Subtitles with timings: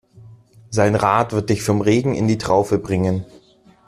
[0.71, 3.23] Sein Rat wird dich vom Regen in die Traufe bringen.